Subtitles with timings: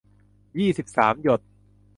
[0.59, 1.41] ยี่สิบสาม หยด